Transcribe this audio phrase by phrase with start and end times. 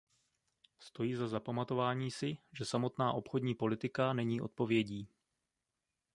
[0.79, 5.07] Stojí za zapamatování si, že samotná obchodní politika není odpovědí.